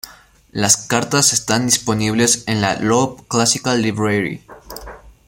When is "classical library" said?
3.27-4.43